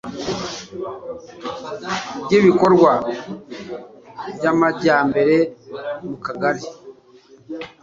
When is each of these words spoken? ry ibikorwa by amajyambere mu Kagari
ry 2.23 2.31
ibikorwa 2.39 2.91
by 4.35 4.43
amajyambere 4.51 5.35
mu 6.07 6.15
Kagari 6.25 6.63